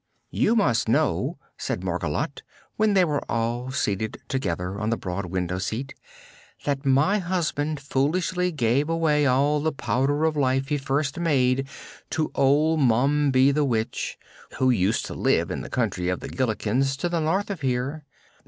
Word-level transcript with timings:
"You 0.31 0.55
must 0.55 0.89
know," 0.89 1.37
said 1.59 1.81
Margolotte, 1.81 2.41
when 2.75 2.95
they 2.95 3.05
were 3.05 3.21
all 3.29 3.69
seated 3.69 4.17
together 4.27 4.79
on 4.79 4.89
the 4.89 4.97
broad 4.97 5.27
window 5.27 5.59
seat, 5.59 5.93
"that 6.65 6.87
my 6.87 7.19
husband 7.19 7.79
foolishly 7.79 8.51
gave 8.51 8.89
away 8.89 9.27
all 9.27 9.59
the 9.59 9.71
Powder 9.71 10.23
of 10.25 10.35
Life 10.35 10.69
he 10.69 10.79
first 10.79 11.19
made 11.19 11.67
to 12.09 12.31
old 12.33 12.79
Mombi 12.79 13.51
the 13.53 13.63
Witch, 13.63 14.17
who 14.57 14.71
used 14.71 15.05
to 15.05 15.13
live 15.13 15.51
in 15.51 15.61
the 15.61 15.69
Country 15.69 16.09
of 16.09 16.19
the 16.19 16.29
Gillikins, 16.29 16.97
to 16.97 17.07
the 17.07 17.19
north 17.19 17.51
of 17.51 17.61
here. 17.61 18.03